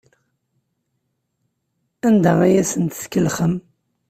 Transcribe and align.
Anda 2.07 2.33
ay 2.45 2.55
asent-tkellxem? 2.61 3.53